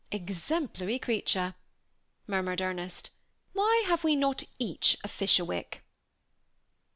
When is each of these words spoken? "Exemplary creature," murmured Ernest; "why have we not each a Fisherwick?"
"Exemplary 0.11 0.97
creature," 0.97 1.53
murmured 2.25 2.59
Ernest; 2.59 3.11
"why 3.53 3.83
have 3.85 4.03
we 4.03 4.15
not 4.15 4.41
each 4.57 4.97
a 5.03 5.07
Fisherwick?" 5.07 5.83